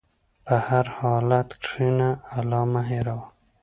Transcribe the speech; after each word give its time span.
په 0.45 0.55
هر 0.67 0.85
حالت 0.97 1.49
کښېنه، 1.63 2.09
الله 2.37 2.61
مه 2.71 2.81
هېروه. 2.89 3.25